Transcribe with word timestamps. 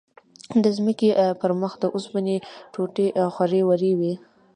د 0.63 0.65
ځمکې 0.77 1.09
پر 1.41 1.51
مخ 1.61 1.73
د 1.79 1.83
اوسپنو 1.95 2.35
ټوټې 2.73 3.07
خورې 3.33 3.61
ورې 3.69 3.91
وې. 3.99 4.13